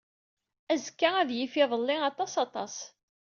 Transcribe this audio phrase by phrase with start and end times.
[0.73, 2.75] Azekka ad yif idelli aṭas aṭas.